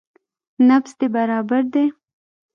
نبض 0.67 0.91
دې 0.99 1.07
برابر 1.15 1.61
ديه. 1.73 1.89